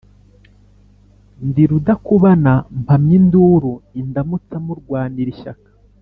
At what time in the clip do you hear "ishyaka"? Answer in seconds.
5.35-5.69